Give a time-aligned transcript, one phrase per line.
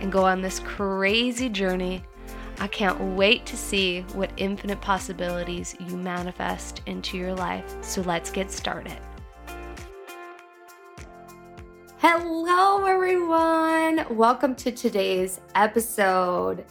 [0.00, 2.02] and go on this crazy journey.
[2.58, 7.76] I can't wait to see what infinite possibilities you manifest into your life.
[7.82, 8.98] So let's get started.
[11.98, 14.06] Hello, everyone.
[14.10, 16.64] Welcome to today's episode.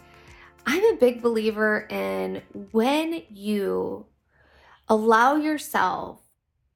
[0.66, 4.06] I'm a big believer in when you
[4.88, 6.20] allow yourself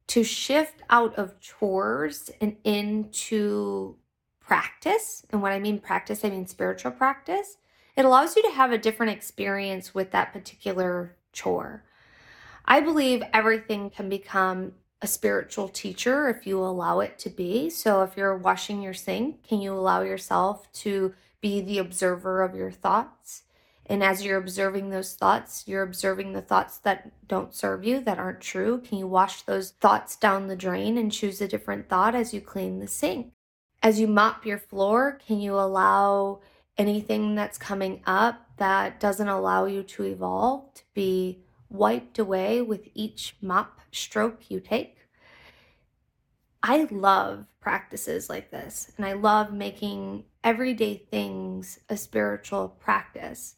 [0.06, 3.96] to shift out of chores and into
[4.46, 5.24] practice.
[5.30, 7.56] And when I mean practice, I mean spiritual practice.
[7.96, 11.84] It allows you to have a different experience with that particular chore.
[12.64, 14.72] I believe everything can become
[15.02, 17.68] a spiritual teacher if you allow it to be.
[17.68, 22.54] So if you're washing your sink, can you allow yourself to be the observer of
[22.54, 23.42] your thoughts?
[23.86, 28.18] And as you're observing those thoughts, you're observing the thoughts that don't serve you, that
[28.18, 28.80] aren't true.
[28.80, 32.40] Can you wash those thoughts down the drain and choose a different thought as you
[32.40, 33.32] clean the sink?
[33.84, 36.40] As you mop your floor, can you allow
[36.78, 42.88] anything that's coming up that doesn't allow you to evolve to be wiped away with
[42.94, 45.06] each mop stroke you take?
[46.62, 53.56] I love practices like this, and I love making everyday things a spiritual practice.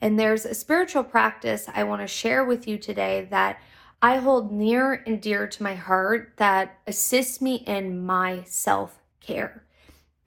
[0.00, 3.60] And there's a spiritual practice I want to share with you today that
[4.02, 9.64] I hold near and dear to my heart that assists me in my self care.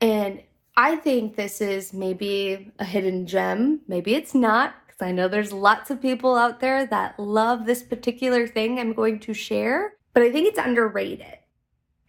[0.01, 0.41] And
[0.77, 3.81] I think this is maybe a hidden gem.
[3.87, 7.83] Maybe it's not, because I know there's lots of people out there that love this
[7.83, 11.37] particular thing I'm going to share, but I think it's underrated.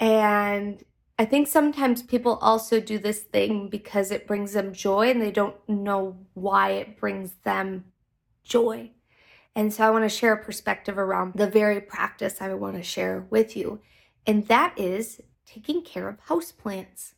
[0.00, 0.82] And
[1.18, 5.30] I think sometimes people also do this thing because it brings them joy and they
[5.30, 7.84] don't know why it brings them
[8.44, 8.90] joy.
[9.54, 12.82] And so I want to share a perspective around the very practice I want to
[12.82, 13.80] share with you.
[14.26, 17.14] And that is taking care of houseplants.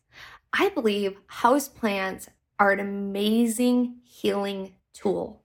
[0.52, 2.28] I believe houseplants
[2.58, 5.42] are an amazing healing tool.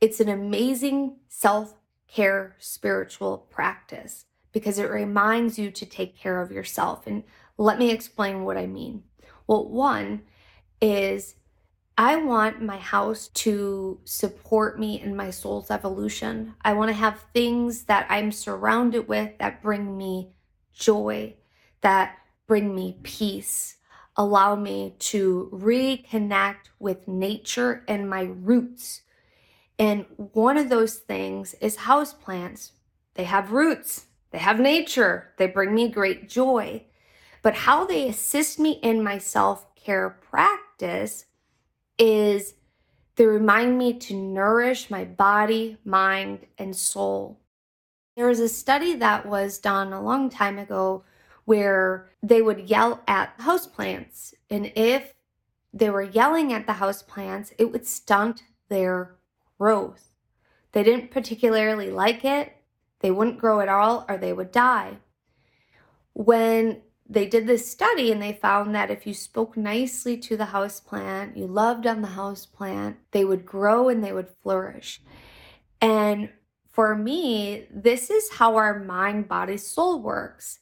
[0.00, 1.74] It's an amazing self
[2.08, 7.06] care spiritual practice because it reminds you to take care of yourself.
[7.06, 7.24] And
[7.58, 9.02] let me explain what I mean.
[9.46, 10.22] Well, one
[10.80, 11.34] is
[11.98, 16.54] I want my house to support me in my soul's evolution.
[16.62, 20.32] I want to have things that I'm surrounded with that bring me
[20.74, 21.34] joy,
[21.80, 23.76] that bring me peace,
[24.16, 29.02] allow me to reconnect with nature and my roots.
[29.78, 32.70] And one of those things is houseplants.
[33.14, 36.84] They have roots, they have nature, they bring me great joy
[37.46, 41.26] but how they assist me in my self care practice
[41.96, 42.54] is
[43.14, 47.38] they remind me to nourish my body, mind, and soul.
[48.16, 51.04] There was a study that was done a long time ago
[51.46, 54.34] where they would yell at houseplants.
[54.50, 55.14] And if
[55.72, 59.16] they were yelling at the houseplants, it would stunt their
[59.58, 60.10] growth.
[60.72, 62.52] They didn't particularly like it,
[63.00, 64.98] they wouldn't grow at all, or they would die.
[66.12, 70.46] When they did this study and they found that if you spoke nicely to the
[70.46, 75.00] house plant, you loved on the house plant, they would grow and they would flourish.
[75.80, 76.30] And
[76.72, 80.58] for me, this is how our mind, body, soul works.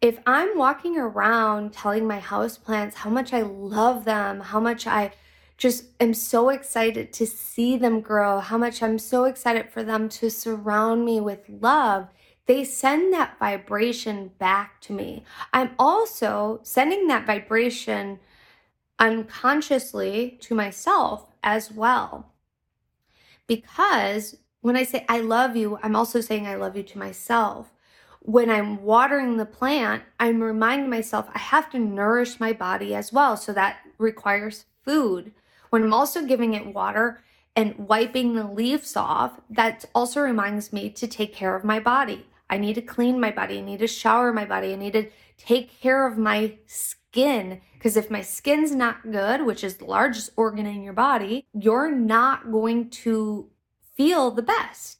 [0.00, 5.12] If I'm walking around telling my houseplants how much I love them, how much I
[5.56, 10.08] just am so excited to see them grow, how much I'm so excited for them
[10.10, 12.08] to surround me with love,
[12.44, 15.24] they send that vibration back to me.
[15.52, 18.20] I'm also sending that vibration
[18.98, 22.32] unconsciously to myself as well.
[23.46, 27.72] Because when I say I love you, I'm also saying I love you to myself.
[28.26, 33.12] When I'm watering the plant, I'm reminding myself I have to nourish my body as
[33.12, 33.36] well.
[33.36, 35.32] So that requires food.
[35.70, 37.22] When I'm also giving it water
[37.54, 42.26] and wiping the leaves off, that also reminds me to take care of my body.
[42.50, 43.58] I need to clean my body.
[43.58, 44.72] I need to shower my body.
[44.72, 45.08] I need to
[45.38, 47.60] take care of my skin.
[47.74, 51.92] Because if my skin's not good, which is the largest organ in your body, you're
[51.92, 53.50] not going to
[53.94, 54.98] feel the best.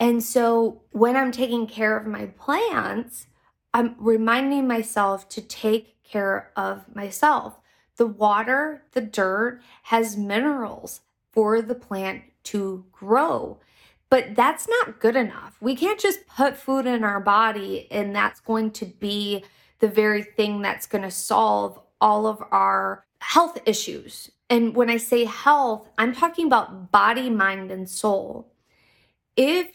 [0.00, 3.26] And so when I'm taking care of my plants,
[3.74, 7.58] I'm reminding myself to take care of myself.
[7.96, 13.60] the water, the dirt has minerals for the plant to grow.
[14.08, 15.58] But that's not good enough.
[15.60, 19.44] We can't just put food in our body and that's going to be
[19.80, 24.30] the very thing that's going to solve all of our health issues.
[24.48, 28.50] And when I say health, I'm talking about body, mind, and soul.
[29.36, 29.68] If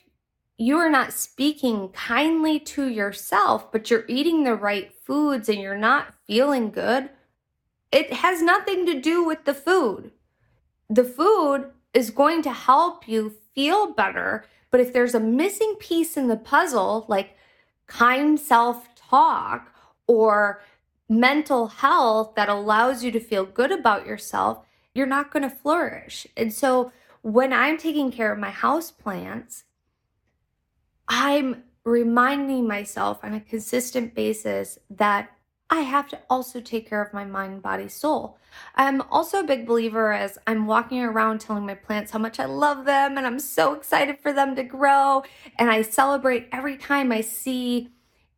[0.57, 5.77] you are not speaking kindly to yourself, but you're eating the right foods and you're
[5.77, 7.09] not feeling good,
[7.91, 10.11] it has nothing to do with the food.
[10.89, 16.15] The food is going to help you feel better, but if there's a missing piece
[16.17, 17.35] in the puzzle, like
[17.87, 19.73] kind self talk
[20.07, 20.61] or
[21.09, 26.25] mental health that allows you to feel good about yourself, you're not going to flourish.
[26.35, 26.91] And so
[27.21, 29.64] when I'm taking care of my house plants,
[31.07, 35.29] I'm reminding myself on a consistent basis that
[35.69, 38.37] I have to also take care of my mind, body, soul.
[38.75, 42.45] I'm also a big believer as I'm walking around telling my plants how much I
[42.45, 45.23] love them and I'm so excited for them to grow.
[45.57, 47.89] And I celebrate every time I see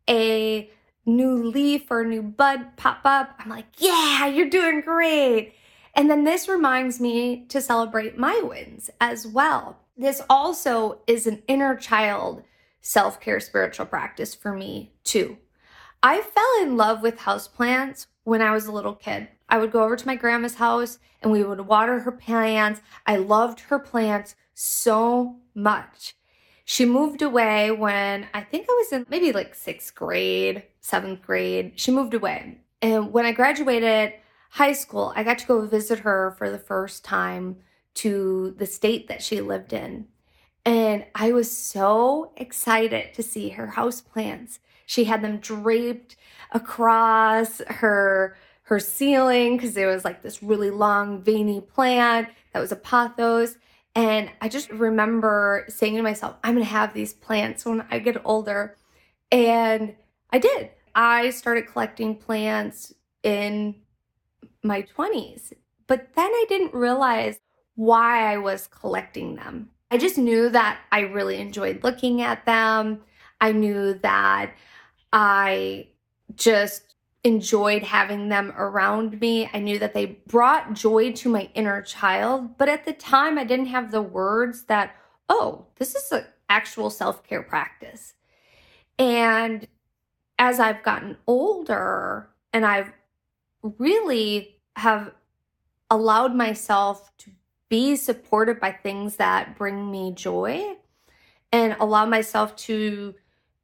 [0.09, 0.69] a
[1.05, 3.35] new leaf or a new bud pop up.
[3.39, 5.53] I'm like, yeah, you're doing great.
[5.95, 9.77] And then this reminds me to celebrate my wins as well.
[9.97, 12.43] This also is an inner child
[12.81, 15.37] self care spiritual practice for me, too.
[16.03, 19.29] I fell in love with houseplants when I was a little kid.
[19.49, 22.81] I would go over to my grandma's house and we would water her plants.
[23.05, 26.15] I loved her plants so much.
[26.65, 31.73] She moved away when I think I was in maybe like sixth grade, seventh grade.
[31.75, 32.59] She moved away.
[32.81, 34.13] And when I graduated
[34.51, 37.57] high school, I got to go visit her for the first time
[37.95, 40.07] to the state that she lived in.
[40.67, 44.59] And I was so excited to see her house plants.
[44.85, 46.17] She had them draped
[46.51, 52.73] across her her ceiling because there was like this really long veiny plant that was
[52.73, 53.55] a pothos.
[53.95, 58.21] And I just remember saying to myself, I'm gonna have these plants when I get
[58.25, 58.75] older.
[59.31, 59.95] And
[60.31, 60.71] I did.
[60.93, 62.93] I started collecting plants
[63.23, 63.75] in
[64.63, 65.53] my 20s,
[65.87, 67.39] but then I didn't realize
[67.75, 69.69] why I was collecting them.
[69.89, 73.01] I just knew that I really enjoyed looking at them.
[73.39, 74.53] I knew that
[75.13, 75.87] I
[76.35, 79.49] just enjoyed having them around me.
[79.53, 83.43] I knew that they brought joy to my inner child, but at the time I
[83.43, 84.95] didn't have the words that,
[85.29, 88.13] oh, this is an actual self care practice.
[88.99, 89.67] And
[90.39, 92.91] as I've gotten older and I've
[93.61, 95.11] really have
[95.89, 97.31] allowed myself to
[97.69, 100.75] be supported by things that bring me joy
[101.51, 103.15] and allow myself to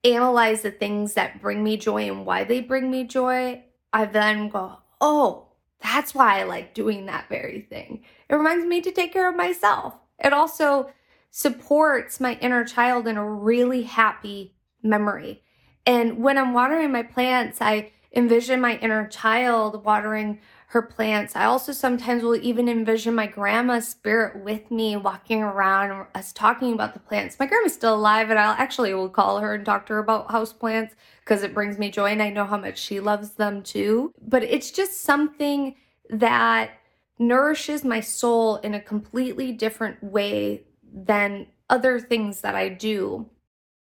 [0.03, 4.49] analyze the things that bring me joy and why they bring me joy, I then
[4.49, 5.47] go, oh,
[5.81, 8.03] that's why I like doing that very thing.
[8.29, 9.93] It reminds me to take care of myself.
[10.23, 10.91] It also
[11.31, 15.43] supports my inner child in a really happy memory.
[15.85, 20.39] And when I'm watering my plants, I envision my inner child watering
[20.73, 21.35] her plants.
[21.35, 26.73] I also sometimes will even envision my grandma's spirit with me walking around, us talking
[26.73, 27.37] about the plants.
[27.39, 30.31] My grandma's still alive, and I'll actually will call her and talk to her about
[30.31, 33.61] house plants because it brings me joy and I know how much she loves them
[33.61, 34.13] too.
[34.19, 35.75] But it's just something
[36.09, 36.71] that
[37.19, 43.29] nourishes my soul in a completely different way than other things that I do.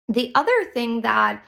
[0.09, 1.45] The other thing that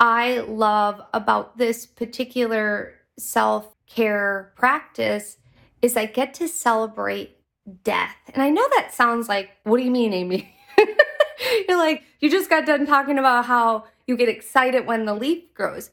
[0.00, 5.36] I love about this particular self care practice
[5.82, 7.36] is I get to celebrate
[7.84, 8.16] death.
[8.32, 10.54] And I know that sounds like, what do you mean, Amy?
[11.68, 15.54] You're like, you just got done talking about how you get excited when the leaf
[15.54, 15.90] grows.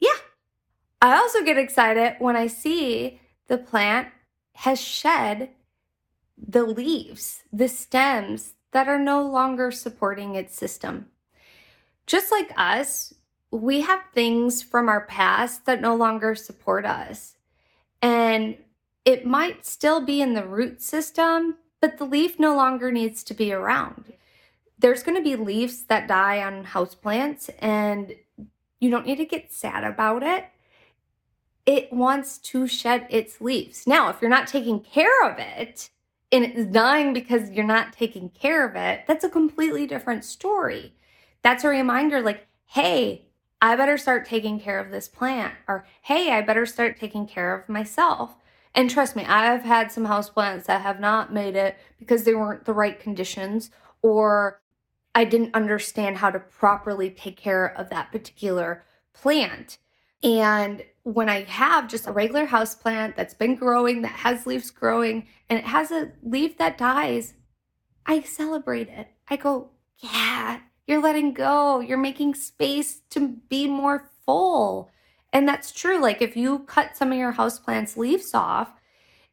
[0.00, 0.10] Yeah.
[1.00, 4.08] I also get excited when I see the plant
[4.54, 5.50] has shed
[6.36, 11.06] the leaves, the stems that are no longer supporting its system.
[12.06, 13.14] Just like us,
[13.50, 17.36] we have things from our past that no longer support us.
[18.02, 18.56] And
[19.04, 23.34] it might still be in the root system, but the leaf no longer needs to
[23.34, 24.12] be around.
[24.78, 28.14] There's going to be leaves that die on houseplants, and
[28.80, 30.46] you don't need to get sad about it.
[31.66, 33.86] It wants to shed its leaves.
[33.86, 35.90] Now, if you're not taking care of it
[36.30, 40.94] and it's dying because you're not taking care of it, that's a completely different story.
[41.42, 43.27] That's a reminder like, hey,
[43.60, 47.54] I better start taking care of this plant, or hey, I better start taking care
[47.54, 48.36] of myself.
[48.74, 52.64] And trust me, I've had some houseplants that have not made it because they weren't
[52.64, 53.70] the right conditions,
[54.02, 54.60] or
[55.14, 59.78] I didn't understand how to properly take care of that particular plant.
[60.22, 64.70] And when I have just a regular house plant that's been growing, that has leaves
[64.70, 67.34] growing, and it has a leaf that dies,
[68.06, 69.08] I celebrate it.
[69.28, 71.80] I go, yeah, you're letting go.
[71.80, 74.90] You're making space to be more full.
[75.32, 76.00] And that's true.
[76.00, 78.72] Like if you cut some of your houseplants leaves off,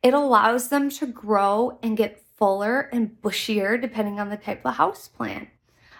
[0.04, 4.76] it allows them to grow and get fuller and bushier depending on the type of
[4.76, 5.48] house plant.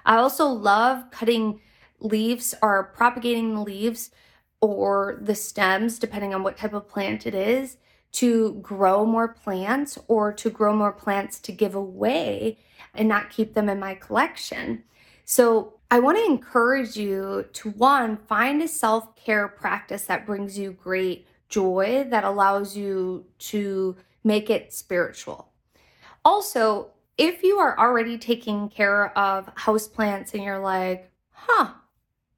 [0.06, 1.62] I also love cutting
[2.02, 4.12] leaves or propagating the leaves
[4.60, 7.78] or the stems, depending on what type of plant it is,
[8.12, 12.58] to grow more plants or to grow more plants to give away
[12.94, 14.84] and not keep them in my collection.
[15.26, 20.58] So I want to encourage you to one, find a self care practice that brings
[20.58, 25.50] you great joy, that allows you to make it spiritual.
[26.24, 31.70] Also, if you are already taking care of houseplants and you're like, huh,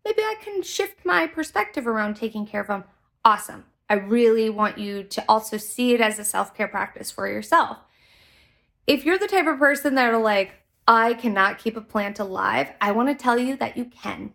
[0.06, 2.84] maybe I can shift my perspective around taking care of them,
[3.26, 3.66] awesome.
[3.90, 7.78] I really want you to also see it as a self care practice for yourself.
[8.86, 10.54] If you're the type of person that are like,
[10.88, 14.32] I cannot keep a plant alive, I want to tell you that you can.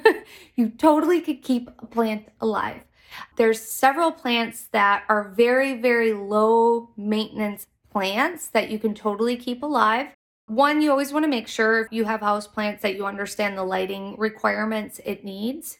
[0.56, 2.82] you totally could keep a plant alive.
[3.36, 9.62] There's several plants that are very, very low maintenance plants that you can totally keep
[9.62, 10.08] alive.
[10.46, 13.56] One, you always want to make sure if you have house plants that you understand
[13.56, 15.78] the lighting requirements it needs.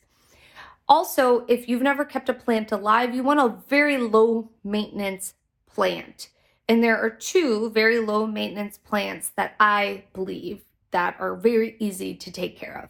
[0.89, 5.35] Also, if you've never kept a plant alive, you want a very low maintenance
[5.67, 6.29] plant.
[6.73, 12.15] And there are two very low maintenance plants that I believe that are very easy
[12.15, 12.89] to take care of.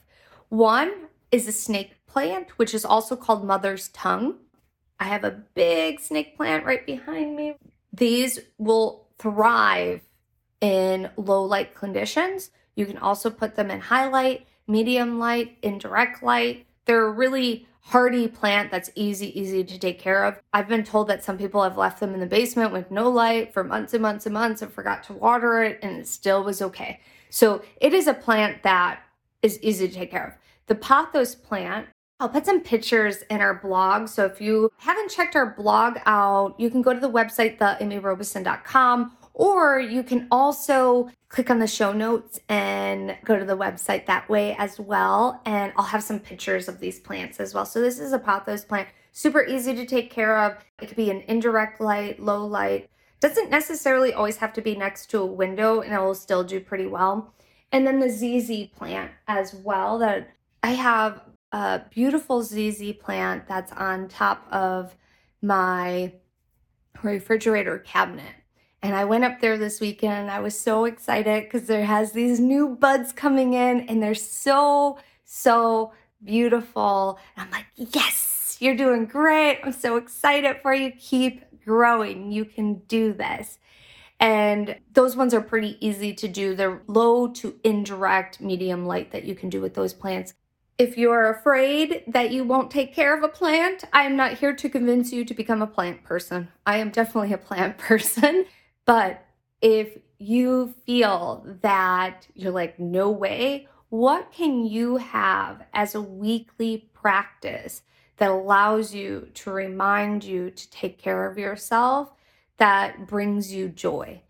[0.51, 4.37] One is a snake plant, which is also called mother's tongue.
[5.01, 7.57] I have a big snake plant right behind me.
[7.93, 10.03] These will thrive
[10.61, 12.53] in low light conditions.
[12.77, 16.67] You can also put them in highlight, medium light, indirect light.
[16.85, 20.41] They're really hardy plant that's easy, easy to take care of.
[20.53, 23.53] I've been told that some people have left them in the basement with no light
[23.53, 26.63] for months and months and months and forgot to water it and it still was
[26.63, 27.01] okay.
[27.29, 29.03] So it is a plant that
[29.43, 30.35] is easy to take care of.
[30.67, 31.89] The pothos plant,
[32.21, 34.09] I'll put some pictures in our blog.
[34.09, 39.17] So if you haven't checked our blog out, you can go to the website, theamyrobeson.com
[39.35, 44.29] or you can also click on the show notes and go to the website that
[44.29, 45.41] way as well.
[45.47, 47.65] And I'll have some pictures of these plants as well.
[47.65, 50.57] So this is a pothos plant, super easy to take care of.
[50.81, 52.91] It could be an indirect light, low light.
[53.21, 56.61] Doesn't necessarily always have to be next to a window and it will still do
[56.61, 57.33] pretty well.
[57.71, 60.29] And then the ZZ plant as well that
[60.63, 61.23] I have
[61.53, 64.97] a beautiful ZZ plant that's on top of
[65.41, 66.13] my
[67.03, 68.42] refrigerator cabinet.
[68.83, 72.41] And I went up there this weekend I was so excited because there has these
[72.41, 75.93] new buds coming in and they're so, so
[76.25, 77.19] beautiful.
[77.37, 79.61] And I'm like, yes, you're doing great.
[79.63, 80.91] I'm so excited for you.
[80.99, 82.33] Keep growing.
[82.33, 83.59] You can do this.
[84.19, 86.55] And those ones are pretty easy to do.
[86.55, 90.35] They're low to indirect medium light that you can do with those plants.
[90.79, 94.55] If you're afraid that you won't take care of a plant, I am not here
[94.55, 96.49] to convince you to become a plant person.
[96.67, 98.47] I am definitely a plant person.
[98.85, 99.25] But
[99.61, 106.89] if you feel that you're like, no way, what can you have as a weekly
[106.95, 107.83] practice
[108.17, 112.13] that allows you to remind you to take care of yourself
[112.57, 114.23] that brings you joy?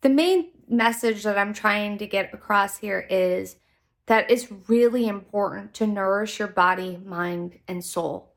[0.00, 3.56] The main message that I'm trying to get across here is
[4.06, 8.33] that it's really important to nourish your body, mind, and soul.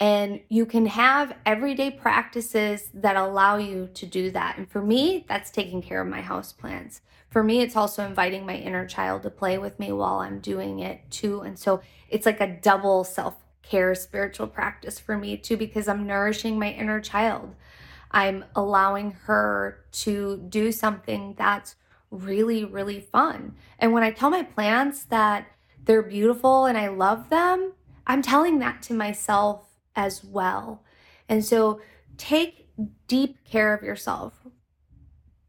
[0.00, 4.56] And you can have everyday practices that allow you to do that.
[4.56, 7.02] And for me, that's taking care of my house plants.
[7.28, 10.80] For me, it's also inviting my inner child to play with me while I'm doing
[10.80, 11.42] it too.
[11.42, 16.06] And so it's like a double self care spiritual practice for me too, because I'm
[16.06, 17.54] nourishing my inner child.
[18.10, 21.76] I'm allowing her to do something that's
[22.10, 23.54] really, really fun.
[23.78, 25.46] And when I tell my plants that
[25.84, 27.74] they're beautiful and I love them,
[28.06, 30.82] I'm telling that to myself as well.
[31.28, 31.80] And so
[32.16, 32.68] take
[33.06, 34.46] deep care of yourself.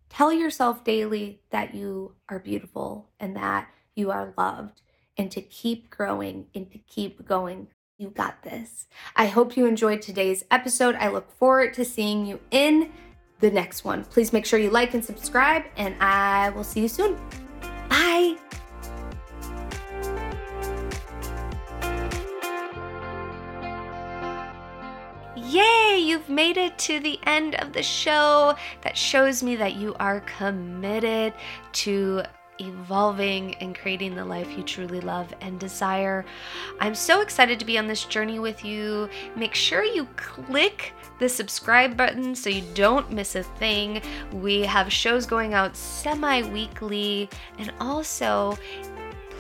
[0.09, 4.81] Tell yourself daily that you are beautiful and that you are loved,
[5.17, 7.67] and to keep growing and to keep going.
[7.97, 8.87] You got this.
[9.15, 10.95] I hope you enjoyed today's episode.
[10.95, 12.91] I look forward to seeing you in
[13.41, 14.03] the next one.
[14.05, 17.15] Please make sure you like and subscribe, and I will see you soon.
[17.89, 18.37] Bye.
[25.51, 28.55] Yay, you've made it to the end of the show.
[28.83, 31.33] That shows me that you are committed
[31.73, 32.23] to
[32.59, 36.23] evolving and creating the life you truly love and desire.
[36.79, 39.09] I'm so excited to be on this journey with you.
[39.35, 44.01] Make sure you click the subscribe button so you don't miss a thing.
[44.31, 48.57] We have shows going out semi weekly, and also